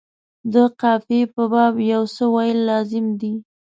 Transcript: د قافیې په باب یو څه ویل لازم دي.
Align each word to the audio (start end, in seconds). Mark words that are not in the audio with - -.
د 0.53 0.55
قافیې 0.81 1.23
په 1.33 1.43
باب 1.51 1.75
یو 1.93 2.03
څه 2.15 2.23
ویل 2.33 2.59
لازم 2.69 3.05
دي. 3.19 3.33